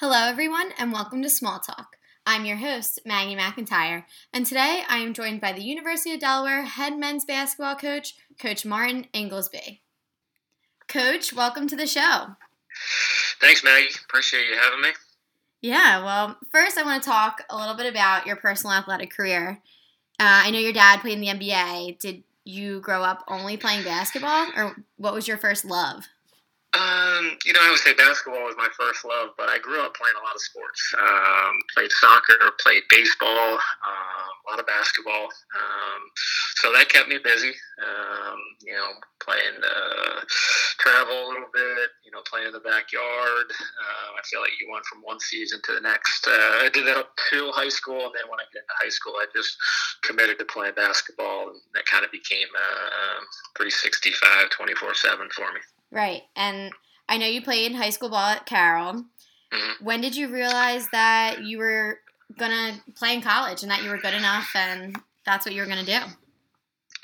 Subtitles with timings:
[0.00, 1.96] Hello, everyone, and welcome to Small Talk.
[2.24, 6.62] I'm your host, Maggie McIntyre, and today I am joined by the University of Delaware
[6.62, 9.80] head men's basketball coach, Coach Martin Ingelsby.
[10.88, 12.28] Coach, welcome to the show.
[13.42, 13.90] Thanks, Maggie.
[14.06, 14.88] Appreciate you having me.
[15.60, 19.60] Yeah, well, first I want to talk a little bit about your personal athletic career.
[20.18, 21.98] Uh, I know your dad played in the NBA.
[21.98, 26.06] Did you grow up only playing basketball, or what was your first love?
[26.72, 29.96] Um, you know, I would say basketball was my first love, but I grew up
[29.98, 30.78] playing a lot of sports.
[30.94, 35.26] Um, played soccer, played baseball, uh, a lot of basketball.
[35.26, 36.00] Um,
[36.62, 37.50] so that kept me busy.
[37.82, 38.86] Um, you know,
[39.18, 40.22] playing uh,
[40.78, 41.90] travel a little bit.
[42.06, 43.50] You know, playing in the backyard.
[43.50, 46.22] Uh, I feel like you went from one season to the next.
[46.30, 48.94] Uh, I did that up to high school, and then when I get into high
[48.94, 49.58] school, I just
[50.06, 53.26] committed to playing basketball, and that kind of became uh,
[53.58, 55.58] 365, 24 seven for me.
[55.90, 56.22] Right.
[56.36, 56.70] And
[57.08, 59.04] I know you played high school ball at Carroll.
[59.52, 59.84] Mm-hmm.
[59.84, 61.98] When did you realize that you were
[62.38, 65.62] going to play in college and that you were good enough and that's what you
[65.62, 66.06] were going to do?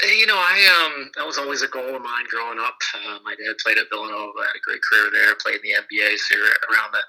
[0.04, 2.76] You know, I um, that was always a goal of mine growing up.
[2.94, 5.34] Uh, my dad played at Villanova, had a great career there.
[5.40, 7.00] Played in the NBA, so around the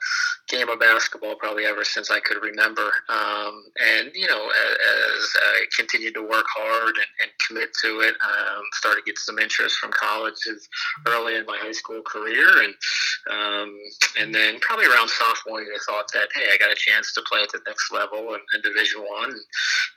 [0.48, 2.90] game of basketball probably ever since I could remember.
[3.10, 4.78] Um, and you know, as,
[5.20, 9.20] as I continued to work hard and, and commit to it, um, started to get
[9.20, 10.70] some interest from colleges
[11.08, 12.74] early in my high school career, and
[13.30, 13.78] um,
[14.18, 17.22] and then probably around sophomore year, I thought that hey, I got a chance to
[17.30, 19.36] play at the next level and, in Division One,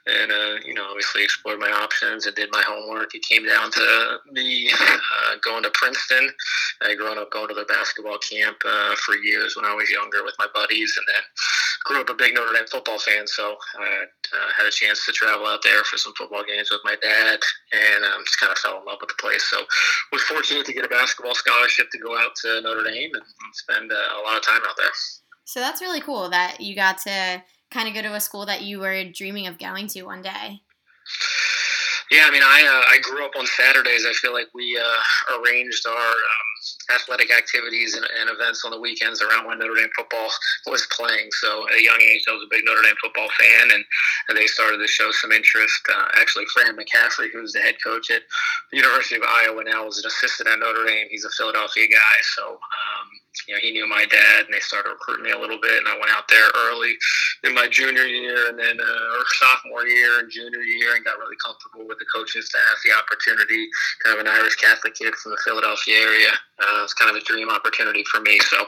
[0.06, 3.14] and, uh, you know, obviously explored my options and did my homework.
[3.14, 6.30] It came down to me uh, going to Princeton.
[6.82, 10.24] I grown up going to the basketball camp uh, for years when I was younger
[10.24, 11.22] with my buddies, and then
[11.84, 13.26] grew up a big Notre Dame football fan.
[13.26, 16.80] So I uh, had a chance to travel out there for some football games with
[16.84, 17.40] my dad,
[17.72, 19.44] and um, just kind of fell in love with the place.
[19.50, 19.62] So
[20.12, 23.92] was fortunate to get a basketball scholarship to go out to Notre Dame and spend
[23.92, 24.92] uh, a lot of time out there.
[25.44, 28.62] So that's really cool that you got to kind of go to a school that
[28.62, 30.62] you were dreaming of going to one day.
[32.10, 34.04] Yeah, I mean, I uh, I grew up on Saturdays.
[34.04, 36.50] I feel like we uh, arranged our um,
[36.94, 40.28] athletic activities and, and, events on the weekends around when Notre Dame football
[40.66, 41.28] was playing.
[41.40, 43.84] So at a young age, I was a big Notre Dame football fan, and,
[44.28, 45.80] and they started to show some interest.
[45.88, 48.22] Uh, actually, Fran McCaffery, who's the head coach at
[48.72, 51.06] the University of Iowa now, is an assistant at Notre Dame.
[51.10, 53.06] He's a Philadelphia guy, so um,
[53.46, 55.78] you know he knew my dad, and they started recruiting me a little bit.
[55.78, 56.94] And I went out there early
[57.44, 61.18] in my junior year, and then uh, or sophomore year and junior year, and got
[61.18, 63.68] really comfortable with the coaching staff, the opportunity.
[64.04, 66.32] Kind of an Irish Catholic kid from the Philadelphia area.
[66.60, 68.38] Uh, it's kind of a dream opportunity for me.
[68.40, 68.58] So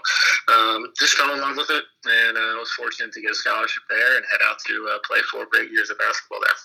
[0.49, 3.35] um, just fell in love with it, and uh, I was fortunate to get a
[3.35, 6.57] scholarship there and head out to uh, play four great years of basketball there.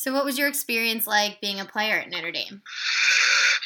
[0.00, 2.62] So, what was your experience like being a player at Notre Dame?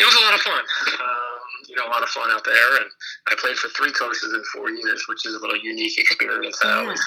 [0.00, 0.64] It was a lot of fun.
[0.98, 1.33] Um,
[1.68, 2.86] you know, a lot of fun out there, and
[3.28, 6.58] I played for three coaches in four years, which is a little unique experience.
[6.62, 6.70] Yeah.
[6.70, 7.02] I always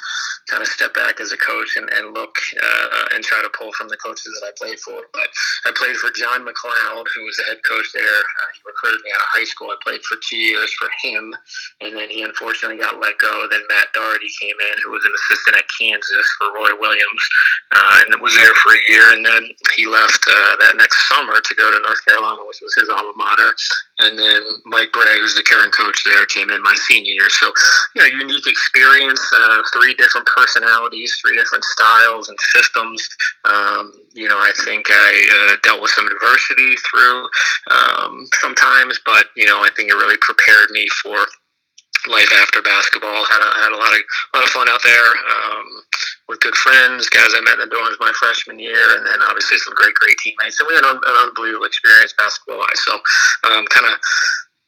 [0.47, 3.72] kind of step back as a coach and, and look uh, and try to pull
[3.73, 5.03] from the coaches that I played for.
[5.12, 5.28] But
[5.66, 8.19] I played for John MacLeod, who was the head coach there.
[8.41, 9.69] Uh, he recruited me out of high school.
[9.69, 11.35] I played for two years for him,
[11.81, 13.47] and then he unfortunately got let go.
[13.51, 17.24] Then Matt Doherty came in, who was an assistant at Kansas for Roy Williams,
[17.75, 19.13] uh, and was there for a year.
[19.13, 22.74] And then he left uh, that next summer to go to North Carolina, which was
[22.75, 23.51] his alma mater.
[23.99, 27.29] And then Mike Brey, who's the current coach there, came in my senior year.
[27.29, 27.51] So,
[27.95, 33.07] you know, unique experience, uh, three different personalities, three different styles and systems.
[33.45, 37.27] Um, you know, I think I uh, dealt with some adversity through
[37.71, 41.25] um, sometimes, but, you know, I think it really prepared me for
[42.07, 43.25] life after basketball.
[43.25, 45.68] Had a, had a lot of a lot of fun out there um,
[46.28, 49.57] with good friends, guys I met in the dorms my freshman year, and then obviously
[49.59, 50.59] some great great teammates.
[50.59, 52.81] And we had an, an unbelievable experience basketball wise.
[52.84, 53.00] So
[53.47, 54.00] um, kind of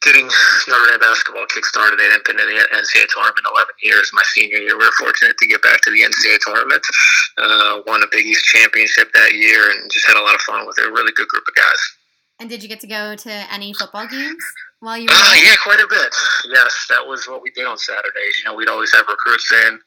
[0.02, 0.28] getting
[0.68, 1.98] Notre Dame basketball kick-started.
[2.00, 4.10] They hadn't been in the NCAA tournament in 11 years.
[4.14, 6.82] My senior year, we were fortunate to get back to the NCAA tournament.
[7.36, 10.66] Uh, won a Big East championship that year, and just had a lot of fun
[10.66, 10.88] with it.
[10.88, 11.80] A really good group of guys.
[12.40, 14.42] And did you get to go to any football games?
[14.80, 15.14] while you were?
[15.14, 16.14] Uh, yeah, quite a bit.
[16.48, 18.38] Yes, that was what we did on Saturdays.
[18.38, 19.78] You know, we'd always have recruits in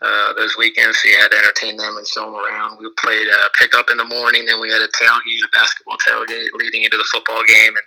[0.00, 2.78] uh, those weekends, so you had to entertain them and show them around.
[2.78, 6.54] We played uh, pickup in the morning, then we had a tailgate, a basketball tailgate
[6.54, 7.74] leading into the football game.
[7.74, 7.86] And,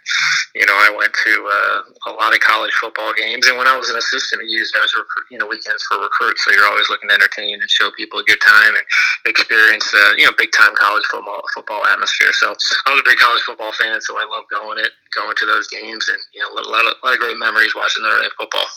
[0.56, 3.48] you know, I went to uh, a lot of college football games.
[3.48, 6.44] And when I was an assistant, we used those, recruit, you know, weekends for recruits.
[6.44, 8.86] So you're always looking to entertain and show people a good time and
[9.26, 12.34] experience, uh, you know, big time college football football atmosphere.
[12.34, 12.56] So
[12.86, 15.68] I was a big college football fan, so I love going it, going to those
[15.68, 18.32] games, and you know, a lot of, a lot of great memories watching Notre Dame
[18.38, 18.68] football.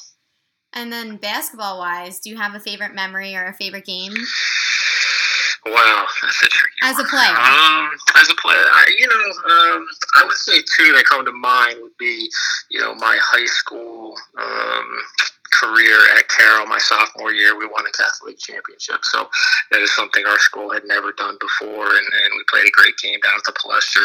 [0.74, 4.12] And then basketball wise, do you have a favorite memory or a favorite game?
[5.66, 6.74] Wow, that's a tricky.
[6.82, 9.86] As a player, um, as a player, I, you know, um,
[10.16, 12.28] I would say two that come to mind would be,
[12.70, 14.98] you know, my high school um,
[15.64, 19.00] career at Carroll, my sophomore year, we won a Catholic championship.
[19.02, 19.28] So
[19.72, 22.96] that is something our school had never done before, and, and we played a great
[23.00, 24.04] game down at the Palestra.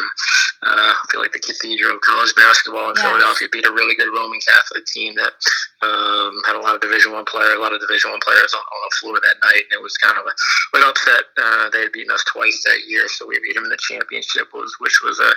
[0.63, 3.03] Uh, I feel like the Cathedral of college basketball in yes.
[3.03, 5.35] Philadelphia beat a really good Roman Catholic team that
[5.83, 8.63] um, had a lot of Division One players, a lot of Division One players on,
[8.63, 10.33] on, the floor that night, and it was kind of a,
[10.79, 11.23] an upset.
[11.35, 14.47] Uh, they had beaten us twice that year, so we beat them in the championship,
[14.53, 15.31] was which was a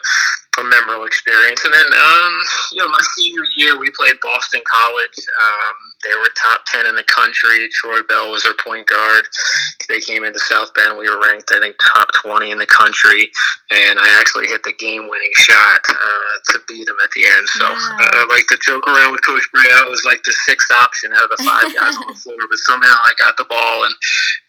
[0.59, 1.65] a memorable experience.
[1.65, 2.33] And then, um,
[2.73, 5.17] you know, my senior year, we played Boston College.
[5.17, 7.69] Um, they were top 10 in the country.
[7.73, 9.25] Troy Bell was their point guard.
[9.89, 10.99] They came into South Bend.
[10.99, 13.31] We were ranked, I think, top 20 in the country.
[13.71, 17.47] And I actually hit the game winning shot uh, to beat them at the end.
[17.49, 17.97] So wow.
[18.01, 19.71] uh, I like to joke around with Coach Brey.
[19.71, 22.39] I was like the sixth option out of the five guys on the floor.
[22.51, 23.95] But somehow I got the ball and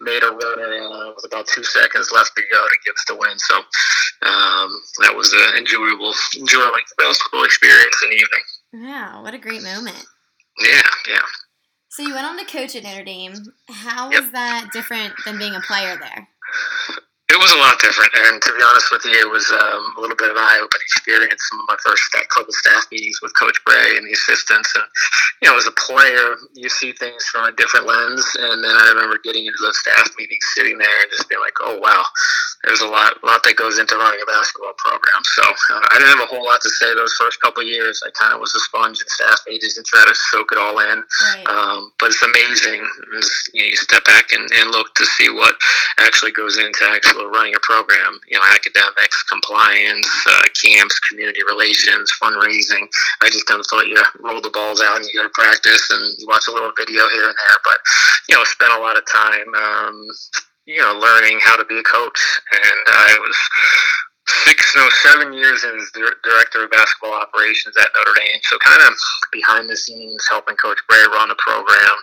[0.01, 3.15] made a runner uh, with about two seconds left to go to give us the
[3.15, 3.37] win.
[3.37, 3.57] So
[4.25, 4.69] um,
[5.05, 8.45] that was an enjoyable, enjoyable basketball experience in the evening.
[8.89, 10.01] Wow, what a great moment.
[10.59, 11.25] Yeah, yeah.
[11.93, 13.35] So you went on to coach at Notre Dame.
[13.69, 14.23] How yep.
[14.23, 16.27] was that different than being a player there?
[17.33, 20.01] It was a lot different, and to be honest with you, it was um, a
[20.05, 21.41] little bit of an eye-opening experience.
[21.49, 24.85] Some of my first club couple staff meetings with Coach Brey and the assistants, and
[25.41, 28.21] you know, as a player, you see things from a different lens.
[28.37, 31.57] And then I remember getting into those staff meetings, sitting there, and just being like,
[31.57, 32.05] "Oh wow,
[32.63, 35.21] there's a lot, lot that goes into running a basketball program.
[35.35, 38.01] So uh, I didn't have a whole lot to say those first couple of years.
[38.05, 40.79] I kind of was a sponge in staff meetings and try to soak it all
[40.79, 41.03] in.
[41.03, 41.47] Right.
[41.47, 42.87] Um, but it's amazing.
[43.15, 45.55] It's, you, know, you step back and, and look to see what
[45.99, 46.87] actually goes into
[47.23, 48.19] actually running a program.
[48.27, 52.87] You know, academics, compliance, uh, camps, community relations, fundraising.
[53.21, 55.89] I just kind of thought you roll the balls out and you go to practice
[55.89, 57.57] and you watch a little video here and there.
[57.63, 57.77] But
[58.29, 59.53] you know, spent a lot of time.
[59.55, 60.07] Um,
[60.65, 62.19] you know, learning how to be a coach.
[62.51, 63.35] And I was
[64.75, 65.91] no, seven years as
[66.23, 68.41] director of basketball operations at Notre Dame.
[68.43, 68.93] So kind of
[69.31, 71.97] behind the scenes helping Coach Brey run the program.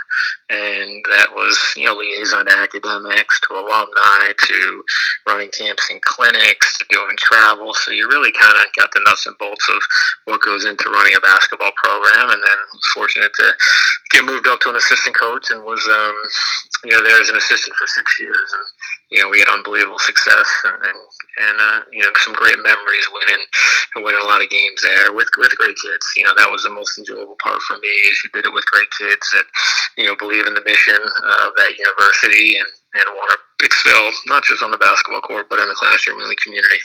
[0.50, 4.82] And that was, you know, liaison to academics, to alumni, to
[5.26, 7.72] running camps and clinics, to doing travel.
[7.74, 9.80] So you really kind of got the nuts and bolts of
[10.24, 12.30] what goes into running a basketball program.
[12.34, 13.52] And then was fortunate to
[14.10, 16.16] get moved up to an assistant coach and was, um,
[16.84, 18.50] you know, there as an assistant for six years.
[18.52, 18.66] And,
[19.10, 20.98] you know, we had unbelievable success and, and,
[21.46, 23.44] and uh, you know, some great memories winning
[23.94, 26.06] and winning a lot of games there with with great kids.
[26.16, 28.66] You know, that was the most enjoyable part for me is you did it with
[28.66, 29.46] great kids that,
[29.96, 34.44] you know, believe in the mission of that university and, and want to excel, not
[34.44, 36.80] just on the basketball court, but in the classroom and the community.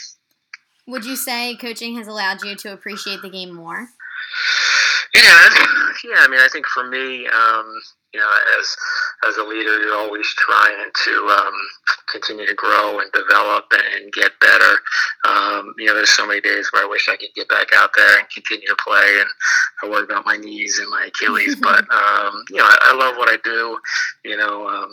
[0.88, 3.90] Would you say coaching has allowed you to appreciate the game more?
[5.16, 5.50] Yeah,
[6.04, 6.20] yeah.
[6.20, 7.82] I mean, I think for me, um,
[8.14, 8.30] you know,
[8.60, 8.76] as
[9.28, 11.54] as a leader, you're always trying to um,
[12.12, 14.80] continue to grow and develop and get better.
[15.28, 17.92] Um, you know, there's so many days where I wish I could get back out
[17.96, 19.30] there and continue to play, and
[19.84, 21.56] I worry about my knees and my Achilles.
[21.62, 23.78] but um, you know, I, I love what I do.
[24.24, 24.92] You know, um,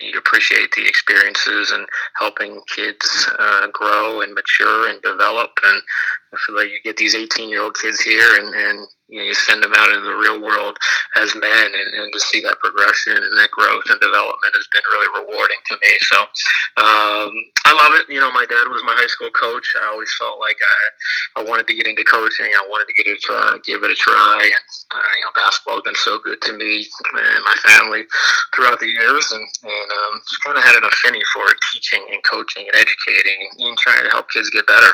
[0.00, 1.86] you appreciate the experiences and
[2.18, 5.50] helping kids uh, grow and mature and develop.
[5.64, 5.82] And
[6.32, 9.24] I feel like you get these 18 year old kids here and, and you, know,
[9.28, 10.78] you send them out into the real world
[11.20, 14.86] as men, and, and to see that progression and that growth and development has been
[14.88, 15.92] really rewarding to me.
[16.08, 16.16] So
[16.80, 17.30] um,
[17.68, 18.08] I love it.
[18.08, 19.68] You know, my dad was my high school coach.
[19.76, 20.56] I always felt like
[21.36, 22.48] I, I wanted to get into coaching.
[22.48, 24.48] I wanted to get it, uh, give it a try.
[24.48, 24.64] And
[24.96, 28.08] uh, you know, basketball has been so good to me and my family
[28.56, 31.44] throughout the years, and, and um, just kind of had an affinity for
[31.76, 34.88] teaching and coaching and educating and trying to help kids get better.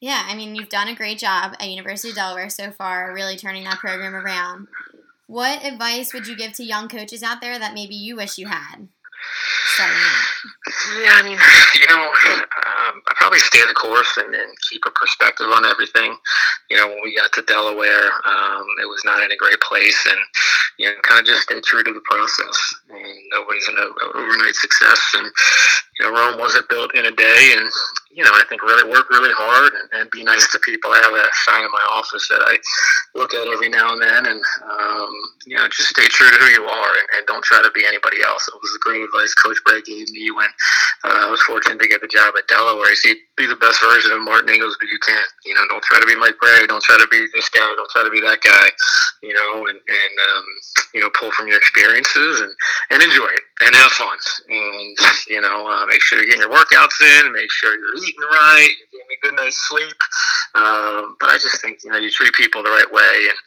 [0.00, 3.36] Yeah, I mean, you've done a great job at University of Delaware so far, really
[3.36, 4.68] turning that program around.
[5.26, 8.48] What advice would you give to young coaches out there that maybe you wish you
[8.48, 8.88] had?
[11.02, 11.38] Yeah, I mean,
[11.78, 16.16] you know, um, I probably stay the course and, and, keep a perspective on everything.
[16.70, 20.06] You know, when we got to Delaware, um, it was not in a great place,
[20.08, 20.18] and
[20.78, 22.74] you know, kind of just stay true to the process.
[22.90, 23.76] And nobody's an
[24.14, 25.26] overnight success, and
[25.98, 27.68] you know, Rome wasn't built in a day, and
[28.10, 30.90] you know, I think really work really hard and, and be nice to people.
[30.90, 32.58] I have a sign in my office that I
[33.14, 35.12] look at every now and then, and um,
[35.46, 37.86] you know, just stay true to who you are and, and, don't try to be
[37.86, 38.48] anybody else.
[38.48, 40.50] It was great advice Coach Brey gave me when
[41.04, 42.90] uh, I was fortunate to get the job at Delaware.
[42.90, 45.30] He said, "Be the best version of Martin Ingelsby you can't.
[45.46, 46.66] You know, don't try to be Mike Brey.
[46.66, 47.62] Don't try to be this guy.
[47.62, 48.66] Don't try to be that guy.
[49.22, 50.44] You know, and and um,
[50.94, 52.50] you know, pull from your experiences and
[52.90, 54.18] and enjoy it and have fun.
[54.48, 54.96] And
[55.28, 57.32] you know, uh, make sure you're getting your workouts in.
[57.32, 58.70] Make sure you're eating right.
[58.92, 59.96] You're getting a good night's sleep.
[60.54, 63.38] Um, but I just think you know you treat people the right way, and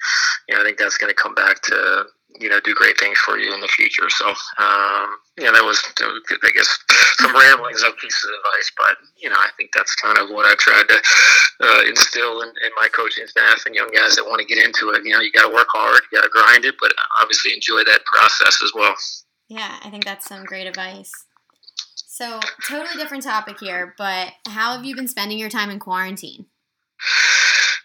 [0.48, 2.06] you know I think that's going to come back to
[2.40, 4.10] you know do great things for you in the future.
[4.10, 6.70] So um, yeah, that was I guess
[7.18, 10.46] some ramblings of pieces of advice, but you know I think that's kind of what
[10.46, 11.02] I tried to
[11.62, 14.90] uh, instill in, in, my coaching staff and young guys that want to get into
[14.92, 15.04] it.
[15.06, 17.84] You know, you got to work hard, you got to grind it, but obviously enjoy
[17.86, 18.96] that process as well.
[19.54, 21.12] Yeah, I think that's some great advice.
[21.96, 26.48] So, totally different topic here, but how have you been spending your time in quarantine?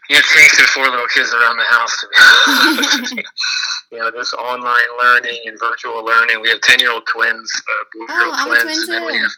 [0.09, 3.13] You know, chasing four little kids around the house.
[3.93, 6.41] you know, this online learning and virtual learning.
[6.41, 9.31] We have ten year old twins, uh, oh, I'm twins, twin and then we have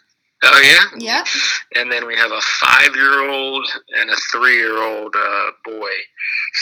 [0.43, 0.85] Oh yeah.
[0.99, 1.27] Yep.
[1.77, 3.69] And then we have a five-year-old
[3.99, 5.91] and a three-year-old uh, boy.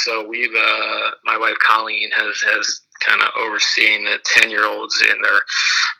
[0.03, 5.00] So we've uh, my wife Colleen has has kind of overseeing the 10 year olds
[5.02, 5.40] in their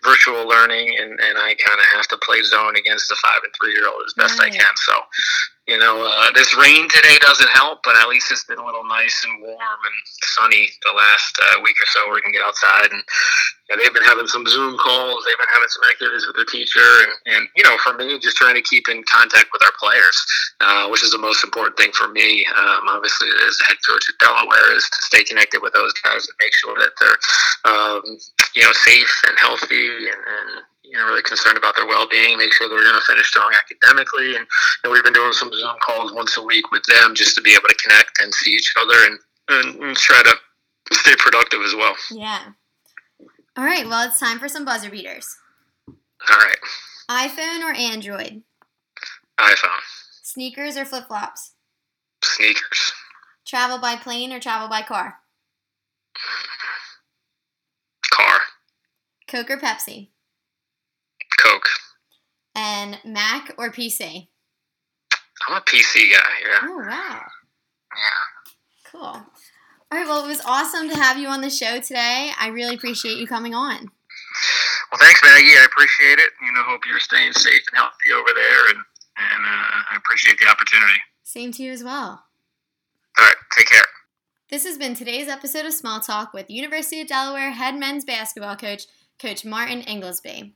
[0.03, 3.53] virtual learning and, and i kind of have to play zone against the five and
[3.61, 4.53] three year old as best right.
[4.53, 4.93] i can so
[5.69, 8.89] you know, uh, this rain today doesn't help, but at least it's been a little
[8.89, 9.97] nice and warm and
[10.33, 12.01] sunny the last uh, week or so.
[12.11, 13.05] We can get outside, and
[13.69, 15.29] you know, they've been having some Zoom calls.
[15.29, 18.41] They've been having some activities with their teacher, and, and you know, for me, just
[18.41, 20.17] trying to keep in contact with our players,
[20.65, 22.49] uh, which is the most important thing for me.
[22.57, 26.37] Um, obviously, as head coach at Delaware, is to stay connected with those guys and
[26.41, 27.21] make sure that they're,
[27.69, 28.01] um,
[28.57, 30.65] you know, safe and healthy and, and
[30.99, 34.35] you know, really concerned about their well-being, make sure they're going to finish strong academically.
[34.35, 34.45] And,
[34.83, 37.53] and, we've been doing some Zoom calls once a week with them just to be
[37.53, 40.35] able to connect and see each other and, and, and try to
[40.93, 41.95] stay productive as well.
[42.11, 42.41] Yeah.
[43.57, 43.87] All right.
[43.87, 45.37] Well, it's time for some buzzer beaters.
[45.89, 46.59] All right.
[47.09, 48.43] iPhone or Android?
[49.39, 49.83] iPhone.
[50.23, 51.53] Sneakers or flip flops?
[52.25, 52.93] Sneakers.
[53.47, 55.19] Travel by plane or travel by car?
[58.13, 58.41] Car.
[59.29, 60.09] Coke or Pepsi?
[61.43, 61.69] Coke.
[62.55, 64.29] And Mac or PC?
[65.49, 66.59] I'm a PC guy, yeah.
[66.63, 67.23] Oh, wow.
[67.97, 68.91] Yeah.
[68.91, 69.01] Cool.
[69.01, 69.25] All
[69.93, 72.33] right, well, it was awesome to have you on the show today.
[72.39, 73.91] I really appreciate you coming on.
[74.91, 75.57] Well, thanks, Maggie.
[75.59, 76.31] I appreciate it.
[76.45, 80.39] You know, hope you're staying safe and healthy over there, and, and uh, I appreciate
[80.39, 80.99] the opportunity.
[81.25, 82.25] Same to you as well.
[83.19, 83.85] All right, take care.
[84.51, 88.57] This has been today's episode of Small Talk with University of Delaware head men's basketball
[88.57, 88.87] coach,
[89.19, 90.53] Coach Martin Ingelsby.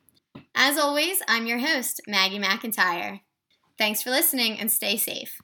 [0.55, 3.21] As always, I'm your host, Maggie McIntyre.
[3.79, 5.39] Thanks for listening and stay safe.